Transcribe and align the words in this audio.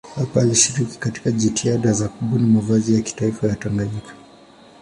Hapa 0.15 0.41
alishiriki 0.41 0.99
katika 0.99 1.31
jitihada 1.31 1.93
za 1.93 2.07
kubuni 2.09 2.47
mavazi 2.47 2.95
ya 2.95 3.01
kitaifa 3.01 3.47
ya 3.47 3.55
Tanganyika. 3.55 4.13